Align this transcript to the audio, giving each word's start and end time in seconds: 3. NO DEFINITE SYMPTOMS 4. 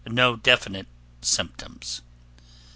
3. 0.03 0.15
NO 0.15 0.35
DEFINITE 0.37 0.87
SYMPTOMS 1.21 2.01
4. 2.39 2.45